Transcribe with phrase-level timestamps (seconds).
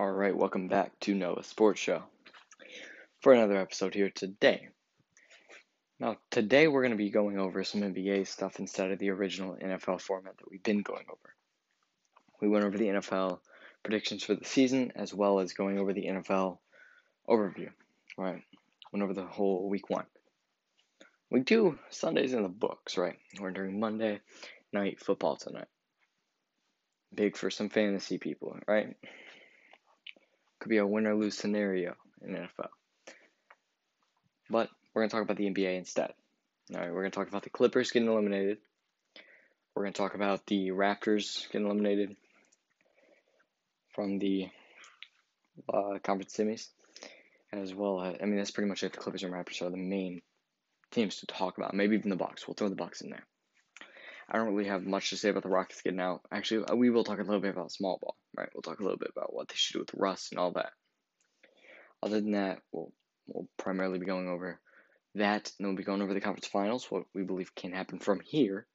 [0.00, 2.02] All right, welcome back to Noah Sports Show
[3.20, 4.68] for another episode here today.
[5.98, 9.56] Now, today we're going to be going over some NBA stuff instead of the original
[9.62, 11.34] NFL format that we've been going over.
[12.40, 13.40] We went over the NFL
[13.82, 16.56] predictions for the season as well as going over the NFL
[17.28, 17.68] overview.
[18.16, 18.42] Right,
[18.94, 20.06] went over the whole week one.
[21.30, 23.18] We do Sundays in the books, right?
[23.38, 24.20] We're doing Monday
[24.72, 25.68] night football tonight.
[27.14, 28.96] Big for some fantasy people, right?
[30.60, 32.68] Could be a win or lose scenario in NFL.
[34.48, 36.12] But we're going to talk about the NBA instead.
[36.72, 38.58] All right, we're going to talk about the Clippers getting eliminated.
[39.74, 42.16] We're going to talk about the Raptors getting eliminated
[43.94, 44.48] from the
[45.72, 46.68] uh, conference semis,
[47.52, 48.02] as well.
[48.02, 48.92] As, I mean, that's pretty much it.
[48.92, 50.22] The Clippers and Raptors are the main
[50.90, 51.74] teams to talk about.
[51.74, 52.46] Maybe even the Bucks.
[52.46, 53.24] We'll throw the Bucks in there.
[54.28, 56.20] I don't really have much to say about the Rockets getting out.
[56.30, 58.48] Actually, we will talk a little bit about small ball, right?
[58.54, 60.72] We'll talk a little bit about what they should do with Russ and all that.
[62.02, 62.92] Other than that, we'll,
[63.26, 64.58] we'll primarily be going over
[65.14, 67.98] that, and then we'll be going over the conference finals, what we believe can happen
[67.98, 68.66] from here,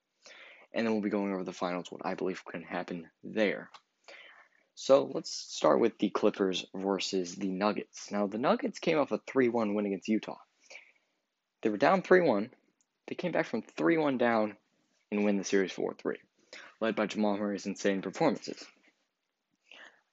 [0.74, 3.70] and then we'll be going over the finals, what I believe can happen there.
[4.76, 8.12] So let's start with the Clippers versus the Nuggets.
[8.12, 10.38] Now, the Nuggets came off a 3 1 win against Utah.
[11.62, 12.50] They were down 3 1.
[13.08, 14.58] They came back from 3 1 down
[15.12, 16.18] and win the series 4 3,
[16.82, 18.66] led by Jamal Murray's insane performances.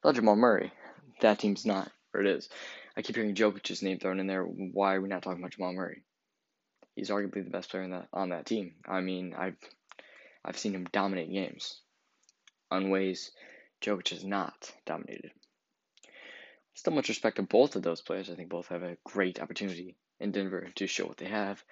[0.02, 0.72] But Jamal Murray,
[1.20, 2.48] that team's not where it is.
[2.96, 4.42] I keep hearing Jokic's name thrown in there.
[4.42, 6.02] Why are we not talking about Jamal Murray?
[6.94, 8.74] He's arguably the best player that on that team.
[8.86, 9.56] I mean, I've
[10.44, 11.80] I've seen him dominate games
[12.70, 13.30] on ways
[13.80, 15.30] Jokic has not dominated.
[16.74, 18.28] Still much respect to both of those players.
[18.28, 21.62] I think both have a great opportunity in Denver to show what they have.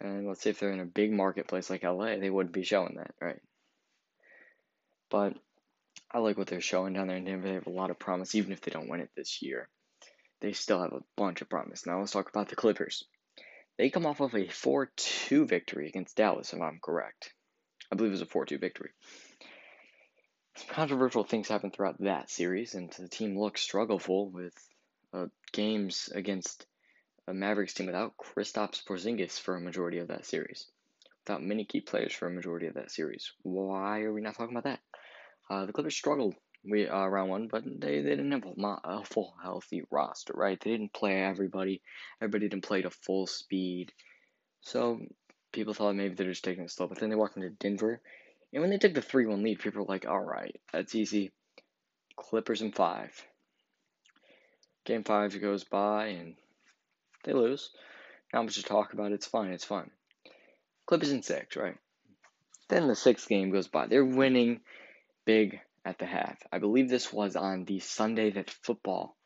[0.00, 2.96] And let's say if they're in a big marketplace like LA, they wouldn't be showing
[2.96, 3.40] that, right?
[5.10, 5.34] But
[6.10, 7.48] I like what they're showing down there in Denver.
[7.48, 9.68] They have a lot of promise, even if they don't win it this year.
[10.40, 11.86] They still have a bunch of promise.
[11.86, 13.04] Now let's talk about the Clippers.
[13.76, 17.32] They come off of a 4 2 victory against Dallas, if I'm correct.
[17.90, 18.90] I believe it was a 4 2 victory.
[20.56, 24.54] Some controversial things happened throughout that series, and the team looked struggleful with
[25.12, 26.66] uh, games against
[27.26, 30.66] a Mavericks team without Kristaps Porzingis for a majority of that series,
[31.24, 33.32] without many key players for a majority of that series.
[33.42, 34.80] Why are we not talking about that?
[35.50, 36.34] Uh, the Clippers struggled
[36.64, 38.44] we uh, round one, but they, they didn't have
[38.84, 40.58] a, full healthy roster, right?
[40.60, 41.82] They didn't play everybody.
[42.20, 43.92] Everybody didn't play to full speed,
[44.62, 45.00] so
[45.52, 46.86] people thought maybe they're just taking it slow.
[46.86, 48.00] But then they walked into Denver,
[48.52, 51.32] and when they took the three one lead, people were like, "All right, that's easy."
[52.16, 53.10] Clippers in five.
[54.84, 56.34] Game five goes by, and
[57.24, 57.70] they lose.
[58.32, 59.12] Not much to talk about.
[59.12, 59.52] It's fine.
[59.52, 59.90] It's fun.
[60.86, 61.76] Clippers in six, right?
[62.68, 63.86] Then the sixth game goes by.
[63.86, 64.60] They're winning
[65.24, 66.38] big at the half.
[66.52, 69.16] I believe this was on the Sunday that football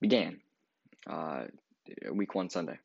[0.00, 0.40] began,
[1.08, 1.44] uh,
[2.12, 2.78] week one Sunday.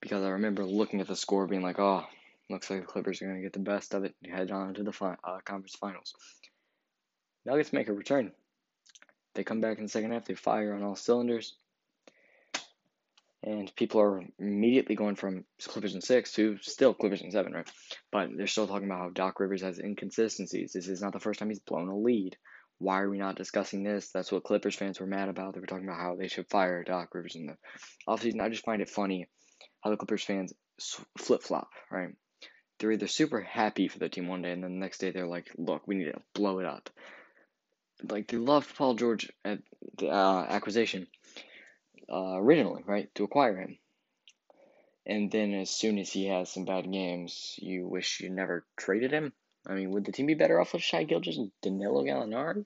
[0.00, 2.04] Because I remember looking at the score being like, oh,
[2.48, 4.74] looks like the Clippers are going to get the best of it and head on
[4.74, 6.14] to the fi- uh, conference finals.
[7.44, 8.32] Nuggets make a return.
[9.34, 11.54] They come back in the second half, they fire on all cylinders
[13.42, 17.70] and people are immediately going from Clippers in six to still Clippers in seven, right?
[18.10, 20.72] But they're still talking about how Doc Rivers has inconsistencies.
[20.72, 22.36] This is not the first time he's blown a lead.
[22.78, 24.10] Why are we not discussing this?
[24.12, 25.54] That's what Clippers fans were mad about.
[25.54, 27.56] They were talking about how they should fire Doc Rivers in the
[28.08, 28.40] offseason.
[28.40, 29.28] I just find it funny
[29.82, 30.52] how the Clippers fans
[31.16, 32.10] flip flop, right?
[32.78, 35.26] They're either super happy for the team one day, and then the next day they're
[35.26, 36.90] like, look, we need to blow it up.
[38.08, 39.58] Like, they loved Paul George at
[39.96, 41.08] the uh, acquisition
[42.10, 43.78] uh, originally, right, to acquire him.
[45.06, 49.10] And then as soon as he has some bad games, you wish you never traded
[49.10, 49.32] him.
[49.66, 52.64] I mean, would the team be better off with Shai Gilgeous and Danilo Gallinari?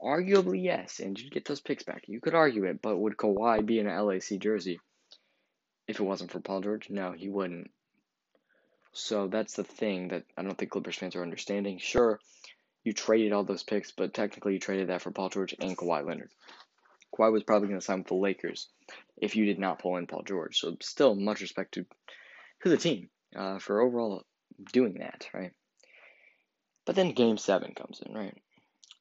[0.00, 2.04] Arguably, yes, and you'd get those picks back.
[2.06, 4.80] You could argue it, but would Kawhi be in an LAC jersey
[5.88, 6.90] if it wasn't for Paul George?
[6.90, 7.70] No, he wouldn't.
[8.92, 11.78] So that's the thing that I don't think Clippers fans are understanding.
[11.78, 12.20] Sure,
[12.84, 16.06] you traded all those picks, but technically you traded that for Paul George and Kawhi
[16.06, 16.30] Leonard.
[17.14, 18.68] Kawhi was probably going to sign with the Lakers
[19.16, 20.58] if you did not pull in Paul George.
[20.58, 21.86] So still much respect to
[22.62, 24.24] to the team uh, for overall
[24.72, 25.52] doing that, right?
[26.86, 28.36] But then Game Seven comes in, right?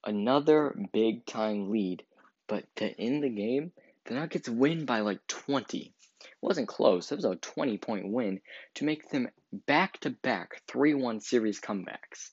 [0.05, 2.03] Another big time lead,
[2.47, 3.71] but to end the game,
[4.05, 5.77] the Nuggets win by like 20.
[5.77, 5.93] It
[6.41, 7.11] wasn't close.
[7.11, 8.41] It was a 20 point win
[8.75, 9.29] to make them
[9.65, 12.31] back to back 3 1 series comebacks.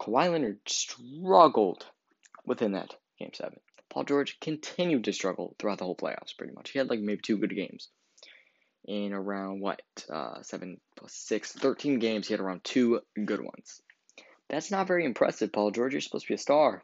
[0.00, 1.86] Kawhi Leonard struggled
[2.44, 3.60] within that game seven.
[3.92, 6.70] Paul George continued to struggle throughout the whole playoffs, pretty much.
[6.70, 7.88] He had like maybe two good games.
[8.86, 13.82] In around what, uh, 7 plus 6, 13 games, he had around two good ones.
[14.48, 15.92] That's not very impressive, Paul George.
[15.92, 16.82] You're supposed to be a star.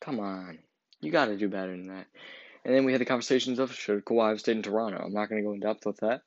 [0.00, 0.58] Come on.
[1.00, 2.06] You got to do better than that.
[2.64, 4.98] And then we had the conversations of should Kawhi have stayed in Toronto.
[4.98, 6.22] I'm not going to go in depth with that.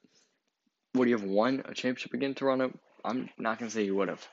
[0.96, 2.72] Would he have won a championship again in Toronto?
[3.04, 4.26] I'm not going to say he would have.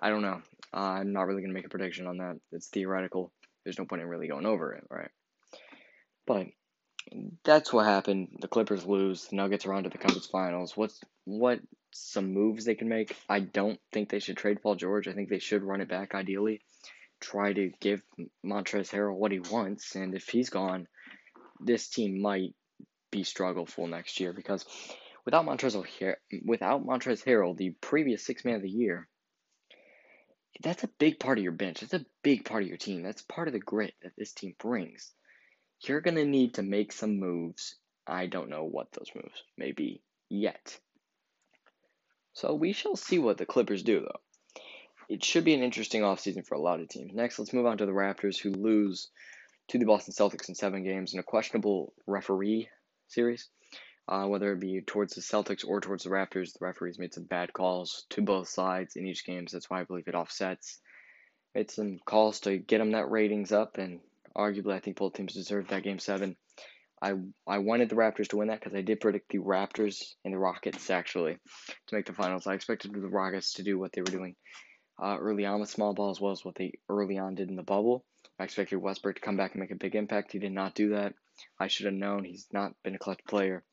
[0.00, 0.40] I don't know.
[0.72, 2.36] Uh, I'm not really going to make a prediction on that.
[2.52, 3.32] It's theoretical.
[3.64, 5.10] There's no point in really going over it, right?
[6.26, 6.46] But
[7.44, 8.38] that's what happened.
[8.40, 9.26] The Clippers lose.
[9.26, 10.76] The Nuggets are on to the conference finals.
[10.76, 11.60] What's what
[11.90, 13.16] some moves they can make?
[13.28, 15.08] I don't think they should trade Paul George.
[15.08, 16.60] I think they should run it back ideally.
[17.20, 18.02] Try to give
[18.44, 20.86] Montrezl Harrell what he wants, and if he's gone,
[21.60, 22.54] this team might
[23.10, 24.64] be struggleful next year because
[25.24, 25.84] without Montrezl
[26.44, 29.07] without Montrezl Harrell, the previous six man of the year,
[30.62, 31.80] that's a big part of your bench.
[31.80, 33.02] That's a big part of your team.
[33.02, 35.12] That's part of the grit that this team brings.
[35.80, 37.76] You're gonna need to make some moves.
[38.06, 40.78] I don't know what those moves may be yet.
[42.32, 44.20] So we shall see what the Clippers do though.
[45.08, 47.14] It should be an interesting offseason for a lot of teams.
[47.14, 49.08] Next, let's move on to the Raptors who lose
[49.68, 52.68] to the Boston Celtics in seven games in a questionable referee
[53.06, 53.48] series.
[54.08, 57.24] Uh, whether it be towards the Celtics or towards the Raptors, the referees made some
[57.24, 59.46] bad calls to both sides in each game.
[59.46, 60.80] So that's why I believe it offsets.
[61.54, 64.00] Made some calls to get them that ratings up, and
[64.34, 66.36] arguably I think both teams deserved that game seven.
[67.02, 67.16] I
[67.46, 70.38] I wanted the Raptors to win that because I did predict the Raptors and the
[70.38, 71.36] Rockets actually
[71.88, 72.46] to make the finals.
[72.46, 74.36] I expected the Rockets to do what they were doing
[74.98, 77.56] uh, early on with small ball as well as what they early on did in
[77.56, 78.06] the bubble.
[78.38, 80.32] I expected Westbrook to come back and make a big impact.
[80.32, 81.12] He did not do that.
[81.60, 82.24] I should have known.
[82.24, 83.64] He's not been a clutch player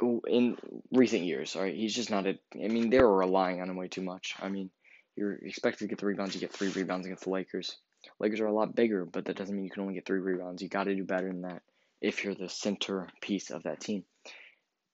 [0.00, 0.56] in
[0.92, 1.56] recent years.
[1.56, 2.38] Right, he's just not a.
[2.54, 4.34] I mean, they were relying on him way too much.
[4.40, 4.70] I mean,
[5.16, 6.34] you're expected to get the rebounds.
[6.34, 7.76] You get three rebounds against the Lakers.
[8.20, 10.62] Lakers are a lot bigger, but that doesn't mean you can only get three rebounds.
[10.62, 11.62] You got to do better than that
[12.00, 14.04] if you're the center piece of that team.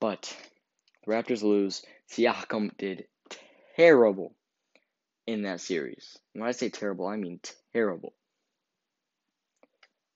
[0.00, 0.34] But
[1.04, 1.82] the Raptors lose.
[2.10, 3.06] Siakam did
[3.76, 4.34] terrible
[5.26, 6.18] in that series.
[6.32, 7.40] When I say terrible, I mean
[7.72, 8.14] terrible.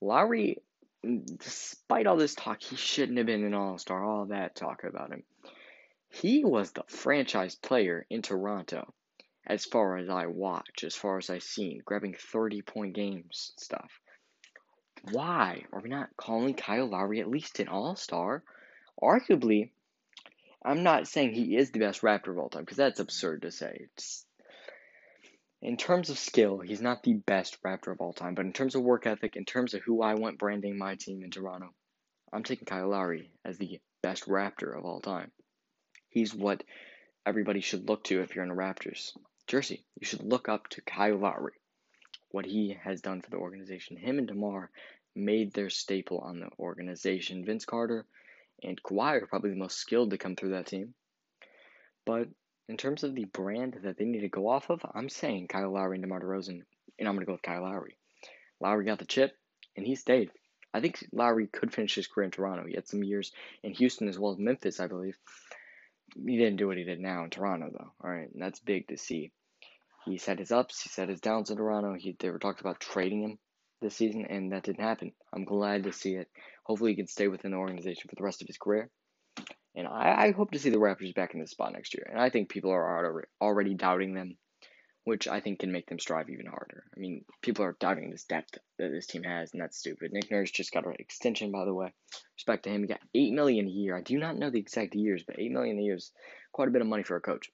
[0.00, 0.58] Lowry,
[1.02, 5.12] despite all this talk, he shouldn't have been an all star, all that talk about
[5.12, 5.22] him.
[6.08, 8.92] He was the franchise player in Toronto,
[9.46, 13.90] as far as I watch, as far as I've seen, grabbing 30 point games stuff.
[15.12, 18.42] Why are we not calling Kyle Lowry at least an all star?
[19.00, 19.70] Arguably,
[20.64, 23.52] I'm not saying he is the best Raptor of all time, because that's absurd to
[23.52, 23.88] say.
[23.94, 24.25] It's
[25.66, 28.76] in terms of skill, he's not the best Raptor of all time, but in terms
[28.76, 31.74] of work ethic, in terms of who I want branding my team in Toronto,
[32.32, 35.32] I'm taking Kyle Lowry as the best Raptor of all time.
[36.08, 36.62] He's what
[37.26, 39.10] everybody should look to if you're in a Raptors
[39.48, 39.84] jersey.
[40.00, 41.54] You should look up to Kyle Lowry,
[42.30, 43.96] what he has done for the organization.
[43.96, 44.70] Him and DeMar
[45.16, 47.44] made their staple on the organization.
[47.44, 48.06] Vince Carter
[48.62, 50.94] and Kawhi are probably the most skilled to come through that team.
[52.04, 52.28] But
[52.68, 55.72] in terms of the brand that they need to go off of, I'm saying Kyle
[55.72, 56.62] Lowry and DeMar DeRozan,
[56.98, 57.96] and I'm going to go with Kyle Lowry.
[58.60, 59.36] Lowry got the chip,
[59.76, 60.30] and he stayed.
[60.74, 62.66] I think Lowry could finish his career in Toronto.
[62.66, 63.32] He had some years
[63.62, 65.16] in Houston as well as Memphis, I believe.
[66.14, 67.92] He didn't do what he did now in Toronto, though.
[68.02, 69.32] All right, and that's big to see.
[70.04, 71.94] He set his ups, he set his downs in Toronto.
[71.94, 73.38] He they were talked about trading him
[73.80, 75.12] this season, and that didn't happen.
[75.32, 76.28] I'm glad to see it.
[76.64, 78.90] Hopefully, he can stay within the organization for the rest of his career.
[79.76, 82.08] And I, I hope to see the Raptors back in this spot next year.
[82.10, 84.38] And I think people are already doubting them,
[85.04, 86.84] which I think can make them strive even harder.
[86.96, 90.12] I mean, people are doubting this depth that this team has, and that's stupid.
[90.12, 91.92] Nick Nurse just got an extension, by the way.
[92.36, 92.80] Respect to him.
[92.80, 93.96] He got eight million a year.
[93.96, 96.10] I do not know the exact years, but eight million a year is
[96.52, 97.50] quite a bit of money for a coach.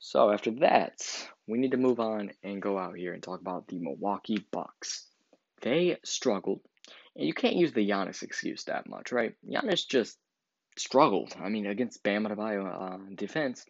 [0.00, 1.06] So after that,
[1.46, 5.06] we need to move on and go out here and talk about the Milwaukee Bucks.
[5.60, 6.60] They struggled,
[7.14, 9.34] and you can't use the Giannis excuse that much, right?
[9.48, 10.18] Giannis just
[10.76, 11.34] struggled.
[11.40, 13.64] I mean, against Bam Adebayo uh, defense,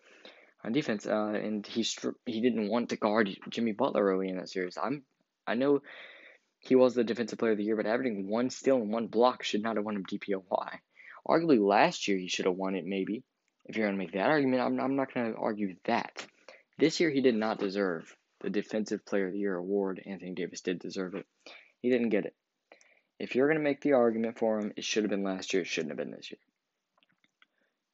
[0.64, 1.85] on defense, uh, and he
[2.26, 4.78] he didn't want to guard Jimmy Butler early in that series.
[4.80, 5.02] I'm
[5.47, 5.82] I know
[6.61, 9.42] he was the defensive player of the year, but averaging one steal and one block
[9.42, 10.78] should not have won him DPOY.
[11.26, 12.85] Arguably, last year he should have won it.
[12.85, 13.25] Maybe
[13.66, 16.25] if you're gonna make that argument, I'm I'm not gonna argue that.
[16.78, 20.02] This year he did not deserve the defensive player of the year award.
[20.04, 21.26] Anthony Davis did deserve it.
[21.80, 22.35] He didn't get it.
[23.18, 25.62] If you're gonna make the argument for him, it should have been last year.
[25.62, 26.38] It shouldn't have been this year.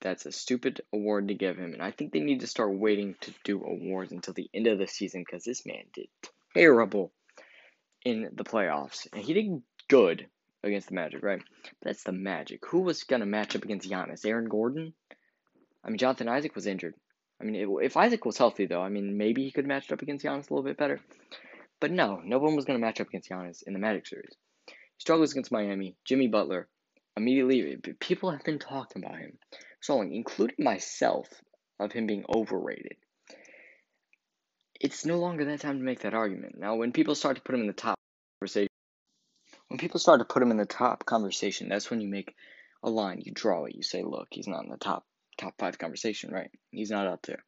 [0.01, 3.17] That's a stupid award to give him, and I think they need to start waiting
[3.23, 6.07] to do awards until the end of the season because this man did
[6.55, 7.13] terrible
[8.05, 10.29] in the playoffs, and he did good
[10.63, 11.43] against the Magic, right?
[11.63, 12.65] But that's the Magic.
[12.67, 14.25] Who was gonna match up against Giannis?
[14.25, 14.95] Aaron Gordon?
[15.83, 16.95] I mean, Jonathan Isaac was injured.
[17.41, 20.25] I mean, if Isaac was healthy, though, I mean, maybe he could match up against
[20.25, 21.01] Giannis a little bit better.
[21.81, 24.35] But no, no one was going to match up against Giannis in the Magic series.
[24.67, 25.95] He struggles against Miami.
[26.05, 26.67] Jimmy Butler,
[27.17, 29.39] immediately, people have been talking about him
[29.81, 31.29] stalling, including myself,
[31.81, 32.97] of him being overrated.
[34.81, 36.59] It's no longer that time to make that argument.
[36.59, 37.97] Now, when people start to put him in the top
[38.41, 38.69] conversation,
[39.69, 42.35] when people start to put him in the top conversation, that's when you make
[42.83, 45.05] a line, you draw it, you say, look, he's not in the top
[45.37, 46.51] top five conversation, right?
[46.71, 47.45] He's not up there.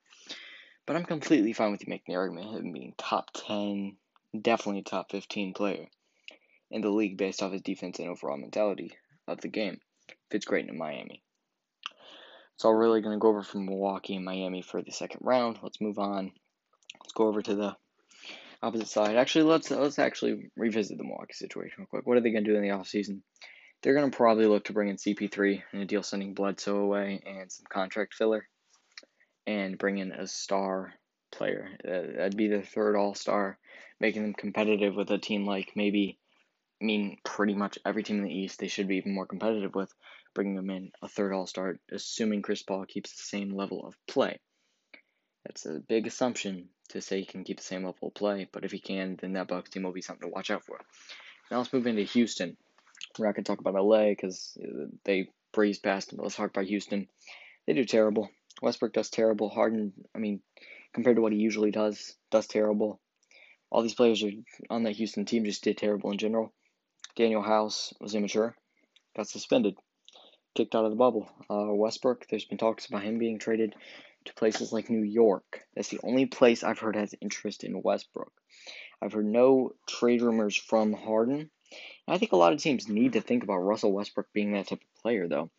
[0.86, 3.96] But I'm completely fine with you making the argument of him being top ten,
[4.40, 5.86] definitely top fifteen player
[6.70, 8.92] in the league based off his defense and overall mentality
[9.26, 9.80] of the game.
[10.30, 11.22] Fits great in Miami.
[12.60, 15.58] So I'm really gonna go over from Milwaukee and Miami for the second round.
[15.62, 16.30] Let's move on.
[17.00, 17.74] Let's go over to the
[18.62, 19.16] opposite side.
[19.16, 22.06] Actually, let's let's actually revisit the Milwaukee situation real quick.
[22.06, 23.22] What are they gonna do in the offseason?
[23.80, 27.50] They're gonna probably look to bring in CP3 in a deal sending Bledsoe away and
[27.50, 28.46] some contract filler,
[29.46, 30.92] and bring in a star
[31.32, 31.66] player.
[31.82, 33.58] Uh, that'd be the third All Star,
[34.00, 36.18] making them competitive with a team like maybe.
[36.82, 39.74] I mean, pretty much every team in the East they should be even more competitive
[39.74, 39.92] with,
[40.34, 43.94] bringing them in a third All Star, assuming Chris Paul keeps the same level of
[44.06, 44.38] play.
[45.44, 48.64] That's a big assumption to say he can keep the same level of play, but
[48.64, 50.78] if he can, then that Bucks team will be something to watch out for.
[51.50, 52.56] Now let's move into Houston.
[53.18, 56.20] We're not going to talk about LA because uh, they breeze past them.
[56.22, 57.08] Let's talk about Houston.
[57.66, 58.30] They do terrible.
[58.62, 59.48] Westbrook does terrible.
[59.48, 60.42] Harden, I mean,
[60.92, 63.00] compared to what he usually does, does terrible.
[63.70, 64.30] All these players are
[64.68, 66.52] on that Houston team just did terrible in general.
[67.16, 68.54] Danuel House was immature,
[69.16, 69.76] got suspended,
[70.54, 71.30] kicked out of the bubble.
[71.48, 73.74] Uh, Westbrook, there's been talks about him being traded
[74.24, 75.64] to places like New York.
[75.74, 78.32] That's the only place I've heard has interest in Westbrook.
[79.02, 81.50] I've heard no trade rumors from Harden.
[82.06, 84.80] I think a lot of teams need to think about Russell Westbrook being that type
[84.80, 85.50] of player, though.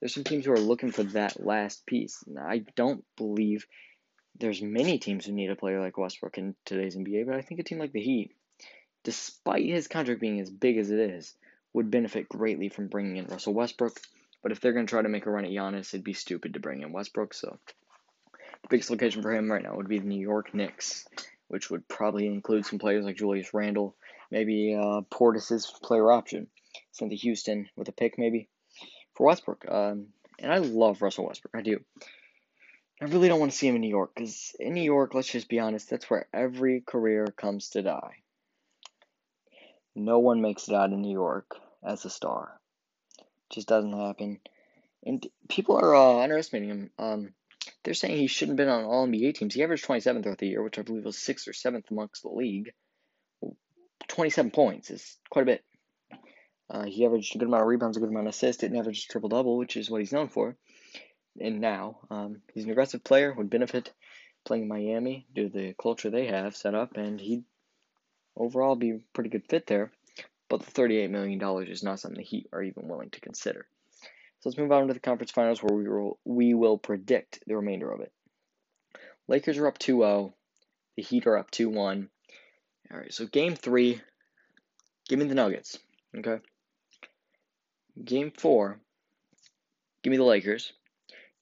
[0.00, 2.22] There's some teams who are looking for that last piece.
[2.26, 3.66] And I don't believe
[4.38, 7.60] there's many teams who need a player like Westbrook in today's NBA, but I think
[7.60, 8.32] a team like the Heat,
[9.04, 11.34] despite his contract being as big as it is,
[11.72, 14.00] would benefit greatly from bringing in Russell Westbrook.
[14.42, 16.54] But if they're going to try to make a run at Giannis, it'd be stupid
[16.54, 17.34] to bring in Westbrook.
[17.34, 17.58] So
[18.32, 21.06] the biggest location for him right now would be the New York Knicks,
[21.48, 23.96] which would probably include some players like Julius Randle,
[24.30, 26.46] maybe uh, Portis's player option,
[26.92, 28.48] sent to Houston with a pick maybe
[29.14, 29.64] for Westbrook.
[29.68, 30.06] Um,
[30.38, 31.80] and I love Russell Westbrook, I do.
[33.02, 35.30] I really don't want to see him in New York because in New York, let's
[35.30, 38.16] just be honest, that's where every career comes to die.
[39.96, 42.59] No one makes it out in New York as a star.
[43.50, 44.40] Just doesn't happen.
[45.04, 46.90] And people are uh, underestimating him.
[46.98, 47.34] Um,
[47.82, 49.54] they're saying he shouldn't have been on all NBA teams.
[49.54, 52.28] He averaged 27th throughout the year, which I believe was sixth or seventh amongst the
[52.28, 52.72] league.
[54.08, 55.64] 27 points is quite a bit.
[56.68, 59.04] Uh, he averaged a good amount of rebounds, a good amount of assists, didn't average
[59.04, 60.56] a triple double, which is what he's known for.
[61.40, 63.92] And now, um, he's an aggressive player, would benefit
[64.44, 67.44] playing in Miami due to the culture they have set up, and he'd
[68.36, 69.92] overall be a pretty good fit there.
[70.50, 73.66] But the $38 million is not something the Heat are even willing to consider.
[74.40, 77.56] So let's move on to the conference finals where we will, we will predict the
[77.56, 78.12] remainder of it.
[79.28, 80.34] Lakers are up 2 0.
[80.96, 82.08] The Heat are up 2 1.
[82.92, 84.00] All right, so game three,
[85.08, 85.78] give me the Nuggets.
[86.16, 86.38] Okay.
[88.04, 88.80] Game four,
[90.02, 90.72] give me the Lakers.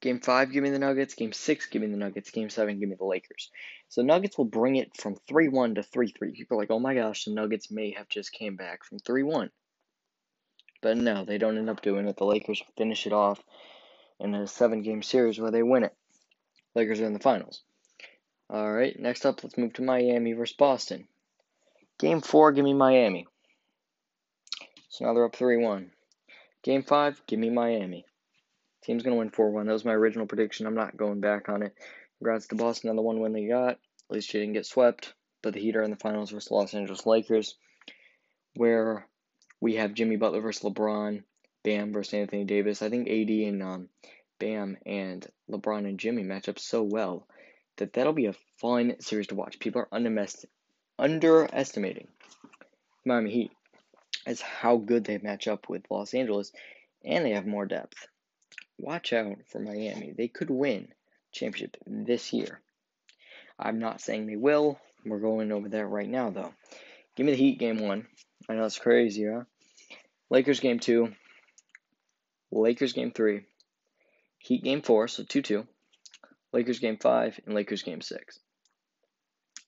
[0.02, 1.14] Game five, give me the Nuggets.
[1.14, 2.30] Game six, give me the Nuggets.
[2.30, 3.50] Game seven, give me the Lakers.
[3.88, 6.32] So Nuggets will bring it from 3 1 to 3 3.
[6.32, 9.22] People are like, oh my gosh, the Nuggets may have just came back from 3
[9.22, 9.50] 1.
[10.80, 12.16] But no, they don't end up doing it.
[12.16, 13.42] The Lakers finish it off
[14.20, 15.94] in a seven game series where they win it.
[16.74, 17.62] Lakers are in the finals.
[18.50, 21.08] All right, next up, let's move to Miami versus Boston.
[21.98, 23.26] Game four, give me Miami.
[24.88, 25.90] So now they're up 3 1.
[26.62, 28.04] Game five, give me Miami.
[28.82, 29.66] Team's going to win 4 1.
[29.66, 30.66] That was my original prediction.
[30.66, 31.74] I'm not going back on it.
[32.18, 33.70] Congrats to Boston on the one win they got.
[33.70, 33.78] At
[34.10, 35.14] least you didn't get swept.
[35.42, 37.54] But the Heat are in the finals versus Los Angeles Lakers,
[38.54, 39.06] where
[39.60, 41.22] we have Jimmy Butler versus LeBron,
[41.62, 42.82] Bam versus Anthony Davis.
[42.82, 43.88] I think AD and um,
[44.40, 47.28] Bam and LeBron and Jimmy match up so well
[47.76, 49.60] that that'll be a fun series to watch.
[49.60, 50.04] People are
[50.98, 52.08] underestimating
[53.04, 53.52] Miami Heat
[54.26, 56.52] as how good they match up with Los Angeles,
[57.04, 58.08] and they have more depth.
[58.76, 60.12] Watch out for Miami.
[60.16, 60.88] They could win
[61.38, 62.60] championship this year.
[63.58, 64.78] I'm not saying they will.
[65.04, 66.52] We're going over there right now, though.
[67.16, 68.06] Give me the Heat game one.
[68.48, 69.44] I know it's crazy, huh?
[70.30, 71.12] Lakers game two.
[72.50, 73.42] Lakers game three.
[74.38, 75.66] Heat game four, so 2 2.
[76.52, 78.38] Lakers game five, and Lakers game six.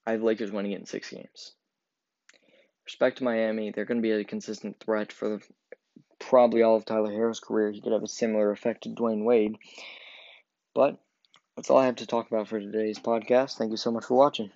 [0.06, 1.52] I have Lakers winning it in six games.
[2.86, 5.40] Respect to Miami, they're going to be a consistent threat for the,
[6.18, 7.70] probably all of Tyler Herro's career.
[7.70, 9.56] He could have a similar effect to Dwyane Wade.
[10.74, 10.98] But
[11.56, 13.56] that's all I have to talk about for today's podcast.
[13.56, 14.50] Thank you so much for watching.